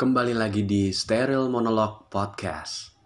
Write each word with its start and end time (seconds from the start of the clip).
Kembali 0.00 0.32
lagi 0.32 0.64
di 0.64 0.96
Steril 0.96 1.52
Monolog 1.52 2.08
Podcast. 2.08 2.99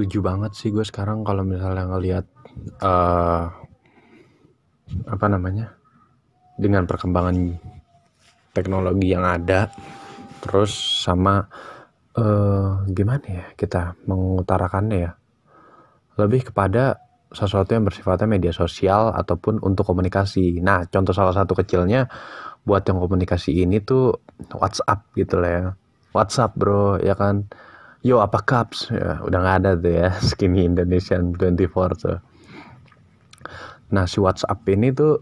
Setuju 0.00 0.24
banget 0.24 0.56
sih 0.56 0.72
gue 0.72 0.80
sekarang 0.80 1.28
kalau 1.28 1.44
misalnya 1.44 1.84
ngelihat 1.84 2.24
uh, 2.80 3.52
apa 5.04 5.26
namanya 5.28 5.76
dengan 6.56 6.88
perkembangan 6.88 7.36
teknologi 8.56 9.12
yang 9.12 9.28
ada, 9.28 9.68
terus 10.40 10.72
sama 11.04 11.44
uh, 12.16 12.80
gimana 12.88 13.28
ya 13.28 13.44
kita 13.52 13.92
mengutarakannya 14.08 14.96
ya 15.04 15.12
lebih 16.16 16.48
kepada 16.48 16.96
sesuatu 17.28 17.68
yang 17.76 17.84
bersifatnya 17.84 18.24
media 18.24 18.56
sosial 18.56 19.12
ataupun 19.12 19.60
untuk 19.60 19.84
komunikasi. 19.84 20.64
Nah, 20.64 20.88
contoh 20.88 21.12
salah 21.12 21.36
satu 21.36 21.52
kecilnya 21.52 22.08
buat 22.64 22.88
yang 22.88 23.04
komunikasi 23.04 23.68
ini 23.68 23.84
tuh 23.84 24.16
WhatsApp 24.56 25.12
gitu 25.12 25.36
lah 25.36 25.50
ya. 25.52 25.64
WhatsApp 26.16 26.56
bro, 26.56 26.96
ya 26.96 27.12
kan 27.12 27.52
yo 28.00 28.20
apa 28.24 28.40
cups? 28.40 28.88
Ya 28.92 29.20
udah 29.24 29.38
nggak 29.40 29.56
ada 29.64 29.70
tuh 29.76 29.92
ya 29.92 30.08
skinny 30.28 30.66
Indonesian 30.66 31.36
24 31.36 32.02
tuh. 32.02 32.18
Nah 33.90 34.04
si 34.06 34.18
WhatsApp 34.22 34.60
ini 34.70 34.94
tuh 34.94 35.20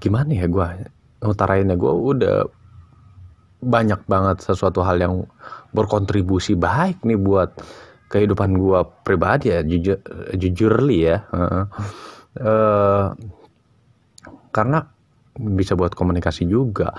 gimana 0.00 0.32
ya 0.32 0.48
gue 0.48 0.66
utarainnya 1.20 1.76
gue 1.76 1.92
udah 1.92 2.48
banyak 3.60 4.00
banget 4.08 4.40
sesuatu 4.40 4.80
hal 4.80 4.96
yang 4.96 5.14
berkontribusi 5.76 6.56
baik 6.56 7.04
nih 7.04 7.20
buat 7.20 7.52
kehidupan 8.08 8.56
gue 8.56 8.80
pribadi 9.04 9.52
ya 9.52 9.60
jujur 9.60 10.00
jujurly 10.34 11.12
ya 11.12 11.20
uh, 12.40 13.12
karena 14.50 14.78
bisa 15.36 15.76
buat 15.76 15.92
komunikasi 15.92 16.48
juga 16.48 16.96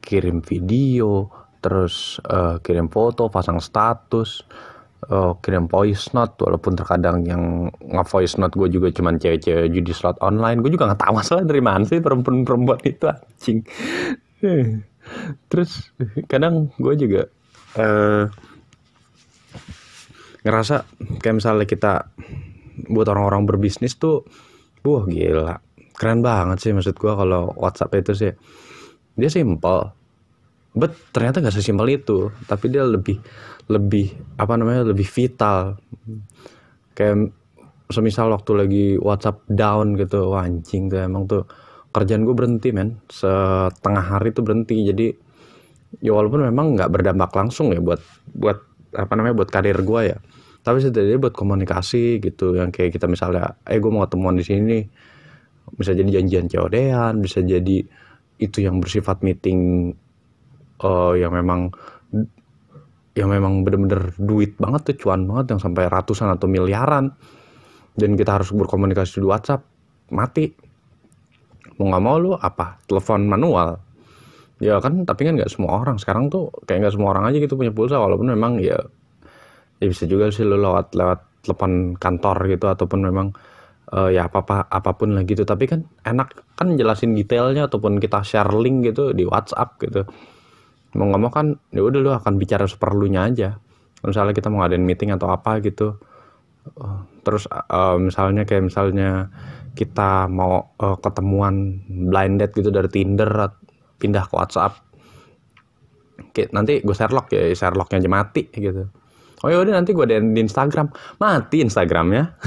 kirim 0.00 0.40
video 0.40 1.28
terus 1.58 2.22
uh, 2.26 2.62
kirim 2.62 2.86
foto, 2.90 3.26
pasang 3.30 3.58
status, 3.58 4.46
uh, 5.10 5.34
kirim 5.42 5.66
voice 5.66 6.10
note, 6.14 6.38
walaupun 6.42 6.74
terkadang 6.78 7.22
yang 7.26 7.70
nge-voice 7.82 8.38
note 8.38 8.54
gue 8.54 8.68
juga 8.78 8.88
cuman 8.94 9.18
cewek-cewek 9.18 9.70
judi 9.70 9.92
slot 9.94 10.18
online, 10.22 10.62
gue 10.62 10.70
juga 10.74 10.90
nggak 10.90 11.02
tahu 11.02 11.12
masalah 11.18 11.42
dari 11.46 11.62
mana 11.62 11.84
sih 11.86 12.02
perempuan-perempuan 12.02 12.80
itu 12.86 13.04
anjing. 13.06 13.58
terus 15.50 15.90
kadang 16.28 16.68
gue 16.76 16.94
juga 16.94 17.22
uh, 17.80 18.28
ngerasa 20.44 20.86
kayak 21.18 21.36
misalnya 21.42 21.66
kita 21.66 21.92
buat 22.88 23.10
orang-orang 23.10 23.48
berbisnis 23.48 23.98
tuh, 23.98 24.22
wah 24.86 25.02
gila, 25.10 25.58
keren 25.98 26.22
banget 26.22 26.62
sih 26.62 26.70
maksud 26.70 26.94
gue 26.94 27.12
kalau 27.12 27.50
WhatsApp 27.58 27.98
itu 27.98 28.12
sih. 28.14 28.32
Dia 29.18 29.26
simple 29.34 29.97
but 30.78 30.94
ternyata 31.10 31.42
gak 31.42 31.54
sesimpel 31.54 31.90
itu. 31.90 32.30
Tapi 32.46 32.70
dia 32.70 32.86
lebih 32.86 33.18
lebih 33.66 34.14
apa 34.38 34.54
namanya 34.54 34.86
lebih 34.86 35.04
vital. 35.04 35.76
Kayak 36.94 37.34
semisal 37.90 38.30
waktu 38.30 38.52
lagi 38.54 38.86
WhatsApp 39.00 39.42
down 39.50 39.98
gitu 39.98 40.30
wah 40.30 40.44
anjing 40.44 40.92
tuh 40.92 41.00
emang 41.02 41.24
tuh 41.26 41.44
kerjaan 41.90 42.22
gue 42.22 42.34
berhenti 42.38 42.70
men. 42.70 43.02
Setengah 43.10 44.04
hari 44.06 44.30
tuh 44.30 44.46
berhenti. 44.46 44.86
Jadi 44.86 45.06
ya 45.98 46.14
walaupun 46.14 46.46
memang 46.46 46.78
nggak 46.78 46.90
berdampak 46.94 47.34
langsung 47.34 47.74
ya 47.74 47.82
buat 47.82 47.98
buat 48.30 48.62
apa 48.94 49.12
namanya 49.18 49.34
buat 49.42 49.50
karir 49.50 49.82
gue 49.82 50.00
ya. 50.14 50.18
Tapi 50.62 50.78
setidaknya 50.84 51.18
buat 51.18 51.34
komunikasi 51.34 52.22
gitu 52.22 52.54
yang 52.54 52.70
kayak 52.70 52.94
kita 52.94 53.10
misalnya 53.10 53.56
eh 53.66 53.82
gue 53.82 53.90
mau 53.90 54.04
ketemuan 54.04 54.36
di 54.36 54.44
sini 54.44 54.78
bisa 55.76 55.92
jadi 55.92 56.20
janjian 56.20 56.48
cod 56.48 56.74
bisa 57.20 57.44
jadi 57.44 57.78
itu 58.38 58.58
yang 58.62 58.80
bersifat 58.80 59.20
meeting 59.20 59.92
uh, 60.82 61.14
yang 61.18 61.34
memang 61.34 61.70
yang 63.18 63.34
memang 63.34 63.66
bener-bener 63.66 64.14
duit 64.14 64.54
banget 64.62 64.94
tuh 64.94 64.96
cuan 65.06 65.26
banget 65.26 65.56
yang 65.56 65.60
sampai 65.60 65.90
ratusan 65.90 66.30
atau 66.30 66.46
miliaran. 66.46 67.10
Dan 67.98 68.14
kita 68.14 68.38
harus 68.38 68.54
berkomunikasi 68.54 69.18
di 69.18 69.26
WhatsApp 69.26 69.66
mati. 70.14 70.46
Mau 71.82 71.90
nggak 71.90 72.02
mau 72.02 72.14
lu 72.22 72.30
apa? 72.38 72.78
Telepon 72.86 73.26
manual. 73.26 73.82
Ya 74.62 74.78
kan 74.78 75.02
tapi 75.02 75.26
kan 75.26 75.34
nggak 75.34 75.50
semua 75.50 75.82
orang. 75.82 75.98
Sekarang 75.98 76.30
tuh 76.30 76.54
kayak 76.62 76.86
nggak 76.86 76.94
semua 76.94 77.10
orang 77.10 77.26
aja 77.26 77.42
gitu 77.42 77.58
punya 77.58 77.74
pulsa 77.74 77.98
walaupun 77.98 78.30
memang 78.30 78.62
ya 78.62 78.78
ya 79.82 79.86
bisa 79.90 80.06
juga 80.06 80.30
sih 80.30 80.46
lu 80.46 80.58
lewat 80.58 80.94
lewat 80.94 81.42
telepon 81.42 81.98
kantor 81.98 82.38
gitu 82.50 82.66
ataupun 82.70 83.02
memang 83.02 83.34
uh, 83.94 84.10
ya 84.14 84.30
apa 84.30 84.46
apa 84.46 84.56
apa 84.70 84.90
pun 84.94 85.18
lah 85.18 85.26
gitu. 85.26 85.42
Tapi 85.42 85.66
kan 85.66 85.82
enak 86.06 86.54
kan 86.54 86.78
jelasin 86.78 87.18
detailnya 87.18 87.66
ataupun 87.66 87.98
kita 87.98 88.22
share 88.22 88.54
link 88.54 88.86
gitu 88.94 89.10
di 89.10 89.26
WhatsApp 89.26 89.74
gitu 89.82 90.06
mau 90.96 91.04
nggak 91.12 91.20
mau 91.20 91.32
kan 91.32 91.46
ya 91.74 91.84
udah 91.84 92.00
lu 92.00 92.12
akan 92.14 92.40
bicara 92.40 92.64
seperlunya 92.64 93.28
aja. 93.28 93.48
Misalnya 94.00 94.32
kita 94.32 94.48
mau 94.48 94.62
ngadain 94.64 94.84
meeting 94.84 95.10
atau 95.12 95.28
apa 95.28 95.60
gitu. 95.60 95.98
Uh, 96.78 97.04
terus 97.24 97.48
uh, 97.50 97.96
misalnya 98.00 98.44
kayak 98.48 98.68
misalnya 98.72 99.28
kita 99.76 100.30
mau 100.30 100.72
uh, 100.80 100.96
ketemuan 101.00 101.82
blind 101.88 102.40
date 102.40 102.54
gitu 102.56 102.70
dari 102.72 102.88
Tinder 102.88 103.28
pindah 103.98 104.24
ke 104.24 104.34
WhatsApp. 104.34 104.72
Oke, 106.18 106.50
nanti 106.54 106.80
gue 106.80 106.94
Sherlock 106.94 107.30
ya 107.34 107.50
Sherlocknya 107.52 107.98
aja 108.00 108.10
mati 108.10 108.42
gitu. 108.52 108.88
Oh 109.42 109.48
ya 109.50 109.60
udah 109.62 109.74
nanti 109.76 109.94
gue 109.94 110.06
di 110.08 110.40
Instagram. 110.40 110.90
Mati 111.20 111.62
Instagramnya. 111.62 112.38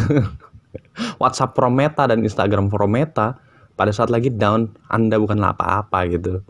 WhatsApp 1.22 1.56
Pro 1.56 1.72
Meta 1.72 2.08
dan 2.08 2.24
Instagram 2.24 2.72
Pro 2.72 2.88
Meta 2.88 3.40
pada 3.76 3.92
saat 3.96 4.12
lagi 4.12 4.32
down 4.32 4.72
Anda 4.92 5.20
bukanlah 5.20 5.56
apa-apa 5.56 6.00
gitu 6.12 6.44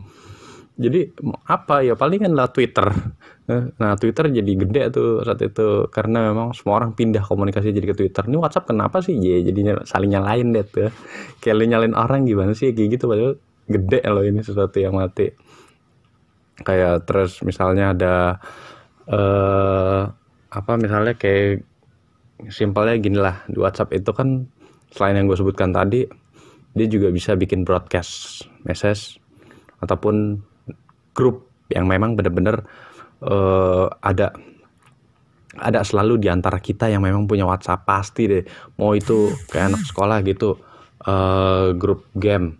jadi 0.79 1.11
apa? 1.47 1.83
Ya 1.83 1.99
paling 1.99 2.23
kan 2.23 2.31
lah 2.31 2.47
Twitter. 2.49 2.87
Nah 3.51 3.91
Twitter 3.99 4.31
jadi 4.31 4.51
gede 4.55 4.81
tuh 4.95 5.21
saat 5.27 5.43
itu 5.43 5.91
karena 5.91 6.31
memang 6.31 6.55
semua 6.55 6.79
orang 6.79 6.95
pindah 6.95 7.21
komunikasi 7.21 7.75
jadi 7.75 7.91
ke 7.91 7.95
Twitter. 7.97 8.23
Ini 8.27 8.39
WhatsApp 8.39 8.71
kenapa 8.71 9.03
sih? 9.03 9.19
Ya 9.19 9.43
jadinya 9.43 9.83
saling 9.83 10.15
nyalain 10.15 10.55
deh 10.55 10.63
tuh. 10.63 10.91
Kayak 11.43 11.67
nyalain 11.67 11.95
orang 11.95 12.23
gimana 12.23 12.55
sih? 12.55 12.71
Kayak 12.71 12.99
gitu 12.99 13.11
padahal 13.11 13.35
gede 13.67 13.99
loh 14.07 14.23
ini 14.23 14.39
sesuatu 14.39 14.77
yang 14.79 14.95
mati. 14.95 15.31
Kayak 16.61 17.03
terus 17.03 17.43
misalnya 17.43 17.91
ada 17.91 18.15
eh 19.11 20.01
apa 20.51 20.71
misalnya 20.79 21.19
kayak 21.19 21.67
simpelnya 22.47 22.95
gini 22.97 23.19
lah. 23.19 23.43
Di 23.51 23.59
WhatsApp 23.59 23.91
itu 23.91 24.11
kan 24.15 24.47
selain 24.91 25.19
yang 25.19 25.27
gue 25.27 25.39
sebutkan 25.39 25.71
tadi 25.71 26.03
dia 26.71 26.87
juga 26.87 27.11
bisa 27.11 27.35
bikin 27.35 27.67
broadcast 27.67 28.47
message 28.63 29.19
ataupun 29.83 30.39
grup 31.11 31.47
yang 31.71 31.87
memang 31.87 32.19
benar-benar 32.19 32.67
uh, 33.23 33.87
ada 34.03 34.35
ada 35.59 35.83
selalu 35.83 36.15
di 36.15 36.31
antara 36.31 36.63
kita 36.63 36.87
yang 36.87 37.03
memang 37.03 37.27
punya 37.27 37.43
WhatsApp. 37.43 37.83
Pasti 37.83 38.27
deh 38.27 38.43
mau 38.79 38.95
itu 38.95 39.31
kayak 39.51 39.75
anak 39.75 39.83
sekolah 39.83 40.17
gitu 40.23 40.59
uh, 41.07 41.75
grup 41.75 42.07
game 42.15 42.55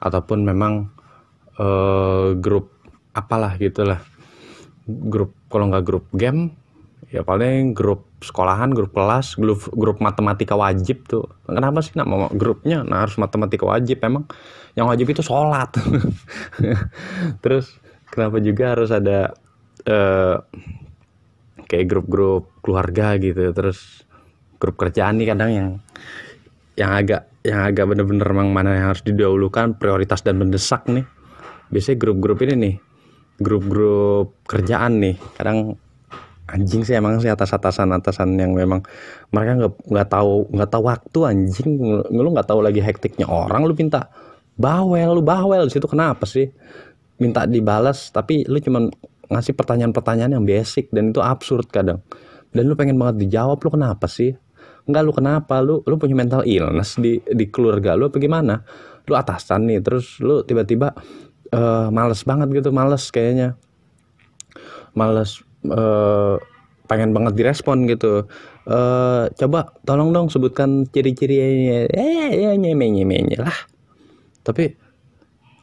ataupun 0.00 0.44
memang 0.44 0.92
uh, 1.56 2.36
grup 2.36 2.72
apalah 3.16 3.56
gitulah 3.56 4.04
grup 4.86 5.32
kalau 5.48 5.72
nggak 5.72 5.88
grup 5.88 6.06
game 6.12 6.52
ya 7.08 7.24
paling 7.24 7.72
grup 7.72 8.04
sekolahan 8.20 8.74
grup 8.74 8.92
kelas 8.92 9.38
grup 9.40 9.64
grup 9.72 9.98
matematika 10.02 10.58
wajib 10.58 11.08
tuh. 11.08 11.24
Kenapa 11.48 11.80
sih 11.80 11.96
nama 11.96 12.28
grupnya? 12.32 12.84
Nah 12.84 13.06
harus 13.06 13.16
matematika 13.16 13.64
wajib 13.64 14.02
emang. 14.04 14.28
Yang 14.76 14.86
wajib 14.92 15.06
itu 15.16 15.22
sholat. 15.24 15.72
Terus 17.44 17.80
kenapa 18.16 18.40
juga 18.40 18.72
harus 18.72 18.88
ada 18.88 19.36
uh, 19.84 20.40
kayak 21.68 21.86
grup-grup 21.86 22.48
keluarga 22.64 23.20
gitu. 23.20 23.52
Terus 23.52 24.06
grup 24.56 24.80
kerjaan 24.80 25.20
nih 25.20 25.28
kadang 25.36 25.50
yang 25.52 25.68
yang 26.76 26.90
agak 26.96 27.28
yang 27.44 27.60
agak 27.62 27.84
bener-bener 27.86 28.26
memang 28.32 28.50
mana 28.50 28.70
yang 28.74 28.86
harus 28.96 29.04
didahulukan 29.04 29.76
prioritas 29.76 30.24
dan 30.24 30.40
mendesak 30.40 30.88
nih. 30.88 31.04
Biasanya 31.68 31.98
grup-grup 31.98 32.40
ini 32.46 32.54
nih 32.56 32.74
grup-grup 33.36 34.32
kerjaan 34.48 34.96
nih 34.96 35.16
kadang 35.36 35.76
anjing 36.48 36.88
sih 36.88 36.96
emang 36.96 37.20
sih 37.20 37.28
atas 37.28 37.52
atasan 37.52 37.92
atasan 37.92 38.32
yang 38.40 38.56
memang 38.56 38.80
mereka 39.34 39.52
nggak 39.60 39.72
nggak 39.92 40.08
tahu 40.08 40.32
nggak 40.54 40.70
tahu 40.72 40.82
waktu 40.86 41.18
anjing. 41.26 41.70
Lu 42.10 42.28
nggak 42.32 42.48
tahu 42.48 42.60
lagi 42.64 42.80
hektiknya 42.80 43.26
orang 43.28 43.66
lu 43.66 43.74
minta 43.76 44.08
bawel 44.56 45.20
lu 45.20 45.22
bawel. 45.22 45.68
Situ 45.68 45.84
kenapa 45.90 46.24
sih 46.24 46.48
minta 47.16 47.48
dibalas 47.48 48.12
tapi 48.12 48.44
lu 48.44 48.60
cuman 48.60 48.92
ngasih 49.26 49.54
pertanyaan-pertanyaan 49.58 50.38
yang 50.38 50.44
basic 50.46 50.90
dan 50.94 51.10
itu 51.10 51.20
absurd 51.22 51.66
kadang. 51.70 52.02
Dan 52.54 52.70
lu 52.70 52.78
pengen 52.78 52.96
banget 52.96 53.26
dijawab 53.26 53.58
lu 53.58 53.70
kenapa 53.74 54.06
sih? 54.06 54.32
Enggak 54.86 55.02
lu 55.02 55.12
kenapa? 55.12 55.58
Lu 55.60 55.82
lu 55.82 55.98
punya 55.98 56.14
mental 56.14 56.46
illness 56.46 56.96
di 56.96 57.18
di 57.20 57.44
keluarga 57.50 57.98
lu 57.98 58.06
apa 58.06 58.22
gimana? 58.22 58.62
Lu 59.06 59.18
atasan 59.18 59.66
nih 59.66 59.82
terus 59.82 60.22
lu 60.22 60.46
tiba-tiba 60.46 60.94
uh, 61.52 61.90
males 61.90 62.22
banget 62.22 62.62
gitu 62.62 62.70
males 62.70 63.10
kayaknya. 63.10 63.58
Males 64.94 65.42
uh, 65.68 66.38
pengen 66.86 67.10
banget 67.10 67.34
direspon 67.34 67.90
gitu. 67.90 68.30
Uh, 68.66 69.30
coba 69.38 69.74
tolong 69.86 70.10
dong 70.10 70.26
sebutkan 70.30 70.86
ciri-cirinya 70.90 71.86
eh 71.90 72.30
ya 72.46 72.54
nyeme 72.54 72.86
nyeme 72.90 73.26
lah. 73.38 73.58
Tapi 74.46 74.70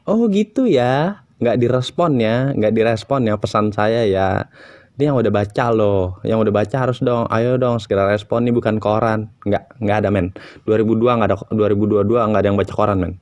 oh 0.03 0.27
gitu 0.27 0.67
ya 0.67 1.22
nggak 1.43 1.59
direspon 1.59 2.17
ya 2.23 2.55
nggak 2.55 2.73
direspon 2.73 3.27
ya 3.27 3.35
pesan 3.35 3.75
saya 3.75 4.07
ya. 4.07 4.47
Ini 4.93 5.09
yang 5.09 5.17
udah 5.17 5.33
baca 5.33 5.65
loh 5.73 6.21
yang 6.21 6.37
udah 6.37 6.53
baca 6.53 6.75
harus 6.77 7.01
dong 7.01 7.25
ayo 7.33 7.57
dong 7.57 7.81
segera 7.81 8.07
respon 8.07 8.47
ini 8.47 8.55
bukan 8.55 8.79
koran. 8.79 9.27
Nggak 9.43 9.83
nggak 9.83 9.97
ada 10.05 10.09
men. 10.13 10.31
2002 10.69 11.17
nggak 11.19 11.29
ada 11.29 11.37
2022 11.51 12.07
nggak 12.07 12.41
ada 12.41 12.47
yang 12.47 12.57
baca 12.57 12.73
koran 12.73 12.97
men. 13.03 13.13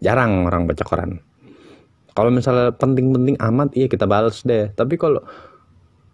Jarang 0.00 0.48
orang 0.48 0.64
baca 0.64 0.84
koran. 0.86 1.20
Kalau 2.16 2.30
misalnya 2.32 2.72
penting-penting 2.74 3.36
amat 3.38 3.76
iya 3.76 3.86
kita 3.86 4.08
balas 4.08 4.42
deh. 4.42 4.72
Tapi 4.72 4.96
kalau 4.96 5.20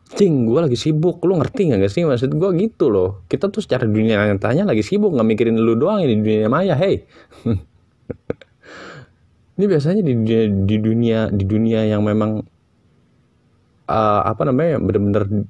cing 0.07 0.47
gue 0.47 0.61
lagi 0.63 0.79
sibuk 0.79 1.19
lu 1.27 1.35
ngerti 1.35 1.67
gak 1.75 1.91
sih 1.91 2.07
maksud 2.07 2.31
gue 2.35 2.51
gitu 2.57 2.89
loh. 2.89 3.27
Kita 3.27 3.51
tuh 3.53 3.61
secara 3.61 3.85
dunia 3.85 4.23
nyatanya 4.23 4.71
lagi 4.71 4.81
sibuk 4.87 5.13
nggak 5.13 5.29
mikirin 5.29 5.59
lu 5.59 5.75
doang 5.77 6.03
ini 6.03 6.15
dunia 6.19 6.49
maya 6.49 6.79
hey 6.79 7.05
ini 9.57 9.65
biasanya 9.65 10.05
di 10.05 10.15
di 10.69 10.77
dunia 10.77 11.33
di 11.33 11.45
dunia 11.49 11.89
yang 11.89 12.05
memang 12.05 12.45
uh, 13.89 14.21
apa 14.25 14.43
namanya 14.45 14.77
bener-bener 14.77 15.49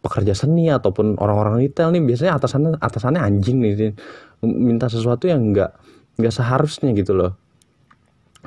pekerja 0.00 0.32
seni 0.32 0.68
ataupun 0.68 1.16
orang-orang 1.20 1.60
retail 1.64 1.92
nih 1.92 2.04
biasanya 2.04 2.36
atasannya 2.40 2.70
atasannya 2.80 3.20
anjing 3.20 3.60
nih 3.60 3.92
minta 4.44 4.88
sesuatu 4.88 5.28
yang 5.28 5.52
nggak 5.52 5.72
nggak 6.20 6.32
seharusnya 6.32 6.92
gitu 6.96 7.16
loh. 7.16 7.36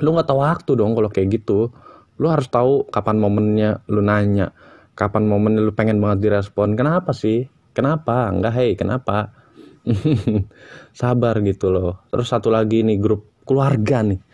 Lu 0.02 0.14
nggak 0.14 0.26
tahu 0.30 0.38
waktu 0.42 0.70
dong 0.74 0.94
kalau 0.98 1.10
kayak 1.10 1.42
gitu. 1.42 1.70
Lu 2.18 2.26
harus 2.30 2.46
tahu 2.46 2.86
kapan 2.90 3.18
momennya 3.18 3.82
lu 3.90 4.02
nanya 4.02 4.54
kapan 4.94 5.26
momennya 5.26 5.62
lu 5.62 5.74
pengen 5.74 5.98
banget 5.98 6.30
direspon. 6.30 6.78
Kenapa 6.78 7.10
sih? 7.10 7.50
Kenapa? 7.74 8.30
Enggak 8.30 8.54
hei 8.54 8.78
kenapa? 8.78 9.34
Sabar 10.98 11.42
gitu 11.42 11.74
loh. 11.74 12.06
Terus 12.14 12.30
satu 12.30 12.50
lagi 12.50 12.86
nih 12.86 12.98
grup 13.02 13.26
keluarga 13.42 14.00
nih 14.06 14.33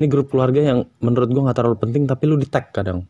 ini 0.00 0.06
grup 0.08 0.32
keluarga 0.32 0.64
yang 0.64 0.88
menurut 1.04 1.28
gua 1.28 1.52
nggak 1.52 1.58
terlalu 1.60 1.76
penting 1.76 2.02
tapi 2.08 2.24
lu 2.24 2.40
di 2.40 2.48
tag 2.48 2.72
kadang. 2.72 3.04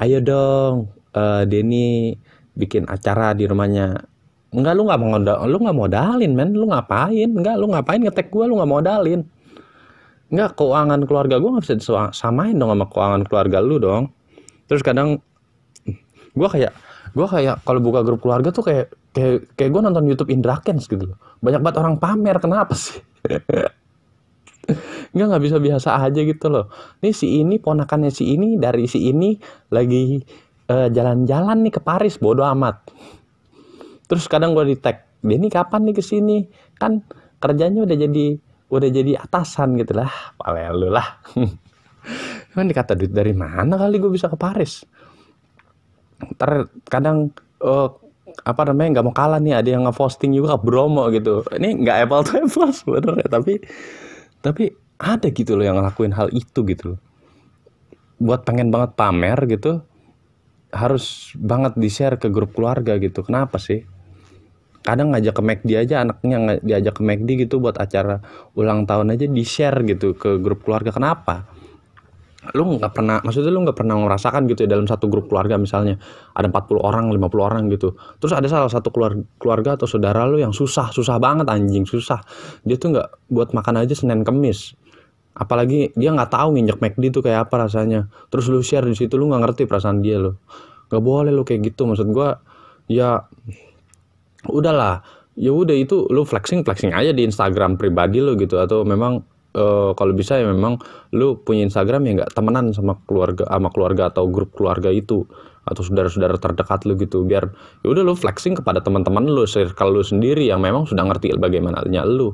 Ayo 0.00 0.24
dong 0.24 0.90
uh, 1.12 1.44
Denny 1.44 2.16
bikin 2.56 2.88
acara 2.88 3.36
di 3.36 3.44
rumahnya. 3.44 4.00
Enggak 4.56 4.72
lu 4.80 4.88
nggak 4.88 5.00
mau 5.00 5.20
lu 5.44 5.56
nggak 5.60 5.76
modalin 5.76 6.32
men. 6.32 6.56
Lu 6.56 6.72
ngapain? 6.72 7.28
Enggak 7.28 7.60
lu 7.60 7.68
ngapain 7.68 8.00
ngetek 8.00 8.32
gue 8.32 8.44
lu 8.48 8.56
nggak 8.56 8.72
modalin 8.72 9.20
enggak 10.26 10.58
keuangan 10.58 11.00
keluarga 11.06 11.38
gue 11.38 11.50
nggak 11.54 11.64
bisa 11.64 11.76
disamain 11.78 12.54
dong 12.58 12.70
sama 12.74 12.86
keuangan 12.90 13.22
keluarga 13.26 13.58
lu 13.62 13.76
dong. 13.78 14.10
Terus 14.66 14.82
kadang 14.82 15.22
gue 16.36 16.48
kayak 16.50 16.74
gue 17.14 17.26
kayak 17.26 17.62
kalau 17.62 17.80
buka 17.80 18.02
grup 18.02 18.20
keluarga 18.20 18.50
tuh 18.50 18.66
kayak 18.66 18.90
kayak 19.14 19.46
kayak 19.54 19.70
gue 19.70 19.80
nonton 19.80 20.04
YouTube 20.04 20.30
Indra 20.34 20.58
Kens 20.60 20.90
gitu 20.90 21.14
loh. 21.14 21.18
Banyak 21.40 21.62
banget 21.62 21.76
orang 21.78 21.96
pamer 22.02 22.36
kenapa 22.42 22.74
sih 22.74 22.98
nggak 25.14 25.26
nggak 25.30 25.42
bisa 25.42 25.56
biasa 25.60 25.88
aja 26.02 26.20
gitu 26.22 26.46
loh. 26.50 26.72
Nih 27.02 27.12
si 27.12 27.42
ini 27.42 27.60
ponakannya 27.60 28.10
si 28.10 28.34
ini 28.34 28.56
dari 28.56 28.88
si 28.90 29.10
ini 29.10 29.36
lagi 29.70 30.18
eh, 30.70 30.88
jalan-jalan 30.90 31.62
nih 31.66 31.72
ke 31.76 31.80
Paris 31.82 32.18
bodo 32.18 32.42
amat. 32.42 32.90
Terus 34.06 34.24
kadang 34.30 34.54
gue 34.54 34.74
di 34.74 34.76
tag 34.78 35.06
dia 35.26 35.36
nih 35.38 35.50
kapan 35.50 35.90
nih 35.90 35.94
ke 35.98 36.02
sini 36.06 36.46
kan 36.78 37.02
kerjanya 37.42 37.82
udah 37.82 37.96
jadi 37.98 38.26
udah 38.70 38.88
jadi 38.90 39.12
atasan 39.18 39.78
gitu 39.78 39.98
lah. 39.98 40.10
Paling 40.38 40.74
lu 40.74 40.88
lah. 40.90 41.22
Kan 42.56 42.72
dikata 42.72 42.96
duit 42.96 43.12
dari 43.12 43.36
mana 43.36 43.76
kali 43.76 44.00
gue 44.00 44.08
bisa 44.08 44.32
ke 44.32 44.38
Paris? 44.40 44.80
Ntar 46.16 46.72
kadang 46.88 47.28
uh, 47.60 47.88
apa 48.46 48.62
namanya 48.68 48.98
nggak 48.98 49.06
mau 49.06 49.12
kalah 49.12 49.40
nih 49.40 49.60
ada 49.60 49.68
yang 49.76 49.84
ngeposting 49.84 50.32
juga 50.32 50.56
Bromo 50.56 51.12
gitu. 51.12 51.44
Ini 51.52 51.84
nggak 51.84 51.96
apple 52.08 52.22
to 52.24 52.32
apple 52.40 52.72
sebenarnya 52.72 53.28
tapi 53.28 53.60
tapi 54.40 54.72
ada 54.96 55.28
gitu 55.28 55.56
loh 55.56 55.64
yang 55.64 55.76
ngelakuin 55.76 56.12
hal 56.16 56.32
itu 56.32 56.64
gitu 56.64 56.96
loh. 56.96 57.00
Buat 58.16 58.48
pengen 58.48 58.72
banget 58.72 58.96
pamer 58.96 59.36
gitu 59.44 59.84
harus 60.72 61.32
banget 61.36 61.76
di 61.76 61.88
share 61.88 62.16
ke 62.16 62.32
grup 62.32 62.56
keluarga 62.56 62.96
gitu. 62.96 63.20
Kenapa 63.20 63.60
sih? 63.60 63.84
Kadang 64.80 65.12
ngajak 65.12 65.34
ke 65.36 65.42
McD 65.42 65.70
aja 65.76 66.06
anaknya 66.06 66.62
diajak 66.62 67.00
ke 67.00 67.02
McD 67.02 67.48
gitu 67.48 67.58
buat 67.58 67.76
acara 67.76 68.22
ulang 68.54 68.86
tahun 68.86 69.18
aja 69.18 69.26
di 69.28 69.44
share 69.44 69.84
gitu 69.84 70.16
ke 70.16 70.38
grup 70.40 70.64
keluarga. 70.64 70.94
Kenapa? 70.94 71.44
Lu 72.54 72.78
nggak 72.78 72.94
pernah 72.94 73.18
maksudnya 73.26 73.50
lu 73.50 73.66
nggak 73.66 73.74
pernah 73.74 73.98
merasakan 73.98 74.46
gitu 74.46 74.62
ya 74.62 74.70
dalam 74.70 74.86
satu 74.86 75.10
grup 75.10 75.26
keluarga 75.26 75.58
misalnya 75.58 75.98
ada 76.38 76.46
40 76.46 76.78
orang 76.78 77.10
50 77.10 77.18
orang 77.42 77.62
gitu. 77.74 77.98
Terus 78.22 78.32
ada 78.32 78.46
salah 78.46 78.70
satu 78.70 78.94
keluarga, 78.94 79.74
atau 79.74 79.90
saudara 79.90 80.22
lu 80.30 80.38
yang 80.38 80.54
susah 80.54 80.94
susah 80.94 81.18
banget 81.18 81.50
anjing 81.50 81.82
susah. 81.82 82.22
Dia 82.62 82.78
tuh 82.78 82.94
nggak 82.94 83.28
buat 83.28 83.50
makan 83.52 83.82
aja 83.82 83.98
senin 83.98 84.22
kemis 84.22 84.78
apalagi 85.36 85.92
dia 85.92 86.16
nggak 86.16 86.32
tahu 86.32 86.56
nginjek 86.56 86.80
McD 86.80 87.04
itu 87.12 87.20
kayak 87.20 87.48
apa 87.48 87.68
rasanya. 87.68 88.08
Terus 88.32 88.48
lu 88.48 88.64
share 88.64 88.88
di 88.88 88.96
situ 88.96 89.20
lu 89.20 89.28
nggak 89.28 89.42
ngerti 89.44 89.62
perasaan 89.68 90.00
dia 90.00 90.16
lo 90.16 90.40
nggak 90.86 91.02
boleh 91.02 91.34
lu 91.34 91.42
kayak 91.42 91.74
gitu 91.74 91.84
maksud 91.86 92.08
gua 92.10 92.40
ya 92.88 93.26
udahlah. 94.48 95.02
Ya 95.36 95.52
udah 95.52 95.76
itu 95.76 96.08
lu 96.08 96.24
flexing 96.24 96.64
flexing 96.64 96.96
aja 96.96 97.12
di 97.12 97.28
Instagram 97.28 97.76
pribadi 97.76 98.24
lo 98.24 98.32
gitu. 98.40 98.56
Atau 98.56 98.88
memang 98.88 99.20
uh, 99.52 99.92
kalau 99.92 100.16
bisa 100.16 100.40
ya 100.40 100.48
memang 100.48 100.80
lu 101.12 101.36
punya 101.44 101.68
Instagram 101.68 102.08
ya 102.08 102.12
nggak 102.24 102.32
temenan 102.32 102.72
sama 102.72 102.96
keluarga 103.04 103.44
sama 103.44 103.68
keluarga 103.68 104.08
atau 104.08 104.24
grup 104.32 104.56
keluarga 104.56 104.88
itu. 104.88 105.28
Atau 105.66 105.82
saudara-saudara 105.82 106.38
terdekat 106.38 106.86
lu 106.88 106.94
gitu 106.96 107.26
biar 107.26 107.52
ya 107.84 107.86
udah 107.90 108.06
lu 108.06 108.14
flexing 108.16 108.56
kepada 108.56 108.80
teman-teman 108.80 109.28
lu 109.28 109.44
circle 109.44 109.92
lu 109.92 110.00
sendiri 110.00 110.46
yang 110.48 110.62
memang 110.62 110.88
sudah 110.88 111.04
ngerti 111.04 111.36
bagaimana 111.36 111.84
lu 112.06 112.32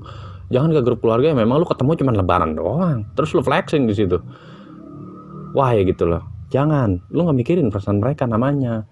jangan 0.52 0.70
ke 0.76 0.80
grup 0.84 1.00
keluarga 1.00 1.32
yang 1.32 1.40
memang 1.40 1.64
lu 1.64 1.66
ketemu 1.66 1.96
cuma 2.04 2.12
lebaran 2.12 2.52
doang. 2.52 3.08
Terus 3.16 3.32
lu 3.32 3.40
flexing 3.40 3.88
di 3.88 3.94
situ. 3.96 4.20
Wah 5.56 5.72
ya 5.72 5.82
gitu 5.88 6.04
loh. 6.04 6.22
Jangan. 6.52 7.08
Lu 7.08 7.24
nggak 7.24 7.36
mikirin 7.40 7.72
perasaan 7.72 7.98
mereka 7.98 8.28
namanya. 8.28 8.84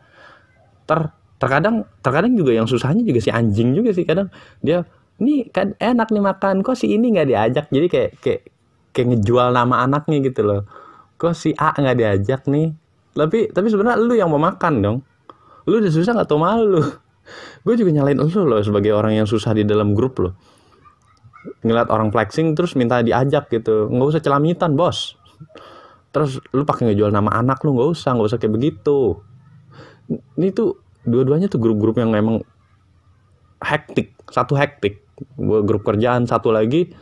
Ter 0.89 1.13
terkadang 1.37 1.85
terkadang 2.01 2.33
juga 2.33 2.57
yang 2.57 2.65
susahnya 2.65 3.05
juga 3.05 3.21
si 3.21 3.29
anjing 3.29 3.77
juga 3.77 3.93
sih. 3.93 4.09
Kadang 4.09 4.33
dia 4.65 4.89
ini 5.21 5.53
kan 5.53 5.77
enak 5.77 6.09
nih 6.09 6.25
makan. 6.25 6.65
Kok 6.65 6.75
si 6.75 6.97
ini 6.97 7.13
nggak 7.13 7.29
diajak? 7.29 7.67
Jadi 7.69 7.87
kayak 7.93 8.11
kayak 8.25 8.41
kayak 8.97 9.07
ngejual 9.15 9.53
nama 9.53 9.85
anaknya 9.85 10.25
gitu 10.25 10.41
loh. 10.43 10.65
Kok 11.21 11.37
si 11.37 11.53
A 11.61 11.77
nggak 11.77 11.97
diajak 12.01 12.49
nih? 12.49 12.73
Tapi 13.13 13.53
tapi 13.53 13.67
sebenarnya 13.69 14.01
lu 14.01 14.17
yang 14.17 14.33
mau 14.33 14.41
makan 14.41 14.81
dong. 14.81 14.99
Lu 15.69 15.77
udah 15.77 15.93
susah 15.93 16.17
nggak 16.17 16.29
tau 16.29 16.41
malu? 16.41 16.81
Gue 17.65 17.77
juga 17.77 17.95
nyalain 17.95 18.17
lu 18.17 18.27
loh 18.27 18.59
sebagai 18.65 18.91
orang 18.91 19.15
yang 19.15 19.29
susah 19.29 19.55
di 19.55 19.63
dalam 19.63 19.93
grup 19.95 20.19
loh 20.19 20.35
ngeliat 21.65 21.89
orang 21.89 22.13
flexing 22.13 22.53
terus 22.53 22.77
minta 22.77 23.01
diajak 23.01 23.49
gitu. 23.49 23.89
Nggak 23.89 24.09
usah 24.17 24.23
celamitan 24.23 24.77
bos. 24.77 25.17
Terus 26.11 26.43
lu 26.53 26.67
pakai 26.67 26.91
ngejual 26.91 27.15
nama 27.15 27.31
anak 27.41 27.63
lu 27.65 27.77
nggak 27.77 27.91
usah 27.97 28.17
nggak 28.17 28.29
usah 28.29 28.39
kayak 28.41 28.55
begitu. 28.55 29.21
Ini 30.11 30.49
tuh 30.53 30.77
dua-duanya 31.07 31.49
tuh 31.49 31.63
grup-grup 31.63 31.97
yang 31.97 32.13
emang 32.13 32.43
hektik 33.63 34.17
satu 34.29 34.59
hektik. 34.59 35.01
Grup 35.39 35.85
kerjaan 35.85 36.25
satu 36.25 36.53
lagi 36.53 36.93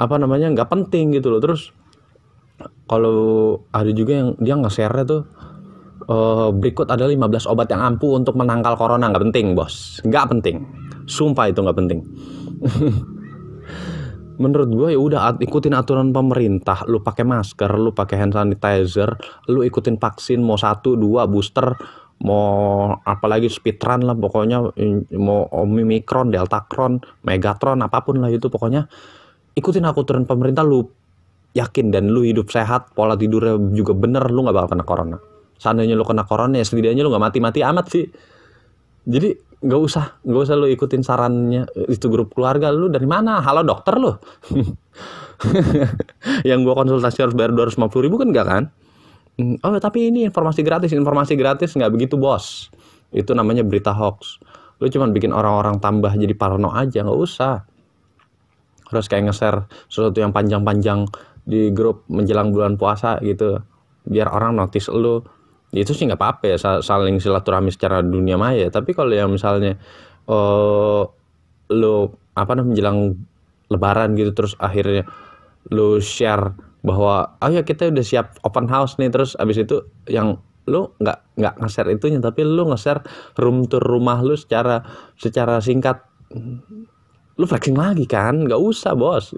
apa 0.00 0.16
namanya 0.16 0.52
nggak 0.52 0.68
penting 0.68 1.16
gitu 1.16 1.32
loh. 1.32 1.40
Terus 1.40 1.72
kalau 2.84 3.20
ada 3.72 3.88
juga 3.94 4.20
yang 4.20 4.28
dia 4.36 4.52
nge-share 4.56 5.04
tuh 5.08 5.24
uh, 6.12 6.52
berikut 6.52 6.92
ada 6.92 7.08
15 7.08 7.48
obat 7.48 7.72
yang 7.72 7.80
ampuh 7.80 8.20
untuk 8.20 8.36
menangkal 8.36 8.76
corona. 8.76 9.08
Nggak 9.08 9.32
penting 9.32 9.46
bos. 9.56 10.02
Nggak 10.04 10.28
penting. 10.28 10.56
Sumpah 11.10 11.50
itu 11.50 11.58
nggak 11.58 11.74
penting 11.74 12.06
menurut 14.40 14.68
gue 14.72 14.88
ya 14.96 15.00
udah 15.00 15.20
ikutin 15.36 15.76
aturan 15.76 16.16
pemerintah. 16.16 16.88
Lu 16.88 17.04
pakai 17.04 17.28
masker 17.28 17.70
lu 17.76 17.92
pakai 17.92 18.16
hand 18.16 18.32
sanitizer 18.32 19.12
lu 19.52 19.60
ikutin 19.60 20.00
vaksin 20.00 20.40
mau 20.40 20.56
satu 20.56 20.96
dua 20.96 21.28
booster 21.28 21.76
mau 22.20 22.92
apalagi 23.04 23.48
speedrun 23.48 24.04
lah 24.04 24.16
pokoknya 24.16 24.76
mau 25.16 25.48
omikron 25.52 26.32
deltacron 26.32 27.00
megatron 27.24 27.80
apa 27.84 28.00
pun 28.00 28.18
lah 28.24 28.32
itu 28.32 28.48
pokoknya. 28.48 28.88
Ikutin 29.52 29.84
aturan 29.84 30.24
pemerintah 30.24 30.64
lu 30.64 30.88
yakin 31.52 31.92
dan 31.92 32.08
lu 32.08 32.24
hidup 32.24 32.48
sehat 32.48 32.94
pola 32.96 33.18
tidurnya 33.18 33.58
juga 33.76 33.92
bener 33.92 34.24
lu 34.32 34.46
nggak 34.46 34.56
bakal 34.56 34.68
kena 34.72 34.84
corona. 34.88 35.18
Seandainya 35.60 35.92
lu 35.92 36.06
kena 36.08 36.24
corona 36.24 36.56
ya 36.56 36.64
setidaknya 36.64 37.04
lu 37.04 37.12
nggak 37.12 37.24
mati-mati 37.28 37.60
amat 37.60 37.86
sih. 37.92 38.08
Jadi 39.04 39.49
nggak 39.60 39.80
usah 39.80 40.24
nggak 40.24 40.40
usah 40.40 40.56
lu 40.56 40.72
ikutin 40.72 41.04
sarannya 41.04 41.68
itu 41.92 42.08
grup 42.08 42.32
keluarga 42.32 42.72
lu 42.72 42.88
dari 42.88 43.04
mana? 43.04 43.44
Halo 43.44 43.60
dokter 43.60 44.00
lu. 44.00 44.08
Yang 46.48 46.58
gua 46.64 46.74
konsultasi 46.80 47.20
harus 47.20 47.36
bayar 47.36 47.52
dua 47.52 47.68
ratus 47.68 47.76
ribu 48.00 48.16
kan 48.16 48.32
enggak 48.32 48.46
kan? 48.48 48.64
"Hmm, 49.36 49.60
oh 49.60 49.76
tapi 49.76 50.08
ini 50.08 50.24
informasi 50.28 50.64
gratis 50.64 50.96
informasi 50.96 51.36
gratis 51.36 51.76
nggak 51.76 51.92
begitu 51.92 52.16
bos. 52.16 52.72
Itu 53.12 53.36
namanya 53.36 53.60
berita 53.60 53.92
hoax. 53.92 54.40
Lu 54.80 54.88
cuman 54.88 55.12
bikin 55.12 55.36
orang-orang 55.36 55.76
tambah 55.76 56.16
jadi 56.16 56.32
parno 56.32 56.72
aja 56.72 57.04
nggak 57.04 57.20
usah. 57.20 57.68
Terus 58.90 59.06
kayak 59.06 59.30
nge-share 59.30 59.68
sesuatu 59.86 60.18
yang 60.18 60.32
panjang-panjang 60.32 61.06
di 61.44 61.70
grup 61.70 62.08
menjelang 62.08 62.50
bulan 62.50 62.74
puasa 62.74 63.20
gitu 63.22 63.60
biar 64.08 64.32
orang 64.32 64.56
notice 64.56 64.88
lu 64.90 65.20
itu 65.70 65.94
sih 65.94 66.04
nggak 66.06 66.18
apa-apa 66.18 66.44
ya 66.50 66.56
sa- 66.58 66.82
saling 66.82 67.22
silaturahmi 67.22 67.70
secara 67.70 68.02
dunia 68.02 68.34
maya. 68.34 68.66
Tapi 68.70 68.90
kalau 68.94 69.14
yang 69.14 69.30
misalnya 69.30 69.78
eh 70.30 71.02
lu 71.70 71.94
apa 72.34 72.52
namanya 72.58 72.68
menjelang 72.74 72.98
lebaran 73.70 74.18
gitu 74.18 74.34
terus 74.34 74.58
akhirnya 74.58 75.06
lu 75.70 76.02
share 76.02 76.54
bahwa 76.82 77.38
oh 77.38 77.50
ya 77.52 77.62
kita 77.62 77.92
udah 77.92 78.04
siap 78.04 78.42
open 78.42 78.66
house 78.66 78.98
nih. 78.98 79.10
Terus 79.14 79.38
abis 79.38 79.62
itu 79.62 79.86
yang 80.10 80.42
lu 80.68 80.92
nggak 81.02 81.18
nggak 81.40 81.54
nge-share 81.58 81.90
itunya 81.90 82.22
tapi 82.22 82.46
lu 82.46 82.68
nge-share 82.70 83.02
room 83.40 83.66
tour 83.66 83.82
rumah 83.82 84.22
lu 84.22 84.38
secara 84.38 84.84
secara 85.18 85.58
singkat 85.58 86.04
lu 87.38 87.44
flexing 87.46 87.76
lagi 87.76 88.08
kan? 88.08 88.48
Nggak 88.48 88.58
usah 88.58 88.96
bos. 88.96 89.36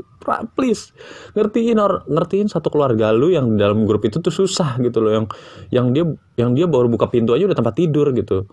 Please. 0.57 0.95
Ngertiin 1.37 1.77
or 1.77 2.07
ngertiin 2.09 2.49
satu 2.49 2.73
keluarga 2.73 3.13
lu 3.13 3.29
yang 3.29 3.53
di 3.53 3.61
dalam 3.61 3.85
grup 3.85 4.07
itu 4.07 4.23
tuh 4.23 4.33
susah 4.33 4.79
gitu 4.81 5.03
loh. 5.03 5.13
Yang 5.13 5.27
yang 5.71 5.87
dia 5.93 6.05
yang 6.41 6.51
dia 6.57 6.67
baru 6.71 6.89
buka 6.89 7.11
pintu 7.13 7.37
aja 7.37 7.45
udah 7.45 7.59
tempat 7.59 7.75
tidur 7.77 8.09
gitu. 8.17 8.49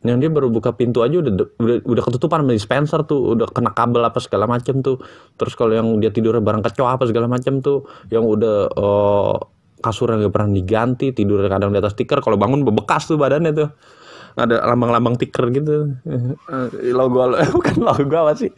Yang 0.00 0.18
dia 0.24 0.30
baru 0.32 0.48
buka 0.48 0.72
pintu 0.72 1.04
aja 1.04 1.20
udah 1.20 1.32
udah, 1.60 1.76
udah 1.84 2.02
ketutupan 2.08 2.46
sama 2.46 2.52
dispenser 2.56 3.00
tuh. 3.04 3.36
Udah 3.36 3.46
kena 3.52 3.70
kabel 3.76 4.00
apa 4.00 4.18
segala 4.18 4.48
macem 4.48 4.80
tuh. 4.80 5.02
Terus 5.36 5.52
kalau 5.58 5.76
yang 5.76 5.88
dia 6.00 6.08
tidurnya 6.08 6.40
bareng 6.40 6.64
kecoa 6.64 6.96
apa 6.96 7.04
segala 7.04 7.28
macem 7.28 7.60
tuh 7.60 7.84
yang 8.08 8.24
udah 8.24 8.56
eh, 8.72 9.34
kasurnya 9.80 10.28
nggak 10.28 10.34
pernah 10.36 10.50
diganti 10.52 11.06
tidurnya 11.16 11.48
kadang 11.48 11.72
di 11.72 11.80
atas 11.80 11.96
tikar 11.96 12.20
kalau 12.20 12.36
bangun 12.36 12.62
bebekas 12.62 13.08
tuh 13.08 13.16
badannya 13.16 13.52
tuh 13.56 13.68
ada 14.38 14.62
lambang-lambang 14.66 15.18
tiker 15.18 15.50
gitu. 15.50 15.94
Eh, 16.06 16.92
logo 16.94 17.34
bukan 17.56 17.76
logo 17.82 18.14
apa 18.14 18.32
sih? 18.38 18.50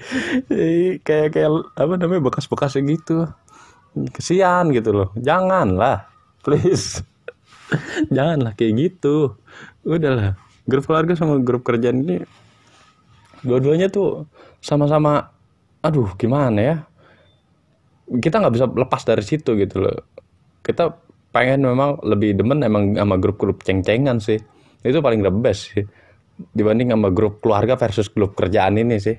Kayak 1.04 1.32
kayak 1.32 1.50
apa 1.76 1.92
namanya 1.96 2.28
bekas-bekasnya 2.28 2.82
gitu. 2.92 3.28
Kesian 4.12 4.72
gitu 4.72 4.90
loh. 4.92 5.08
Janganlah 5.16 6.08
please. 6.44 7.00
Janganlah 8.16 8.52
kayak 8.56 8.72
gitu. 8.76 9.36
Udahlah. 9.84 10.36
Grup 10.68 10.86
keluarga 10.86 11.16
sama 11.18 11.42
grup 11.42 11.66
kerjaan 11.66 12.06
ini 12.06 12.22
dua-duanya 13.42 13.90
tuh 13.90 14.30
sama-sama 14.62 15.32
aduh 15.82 16.14
gimana 16.14 16.60
ya? 16.60 16.76
Kita 18.12 18.38
nggak 18.38 18.54
bisa 18.54 18.66
lepas 18.68 19.02
dari 19.08 19.24
situ 19.24 19.56
gitu 19.56 19.82
loh. 19.82 20.04
Kita 20.62 20.94
pengen 21.32 21.64
memang 21.64 21.96
lebih 22.04 22.36
demen 22.36 22.60
emang 22.60 22.92
sama 22.92 23.16
grup-grup 23.16 23.64
ceng-cengan 23.64 24.20
sih 24.20 24.38
itu 24.82 24.98
paling 24.98 25.22
the 25.22 25.32
best 25.32 25.70
sih 25.72 25.84
dibanding 26.52 26.90
sama 26.90 27.08
grup 27.14 27.38
keluarga 27.38 27.78
versus 27.78 28.10
grup 28.10 28.34
kerjaan 28.34 28.74
ini 28.78 28.98
sih 28.98 29.16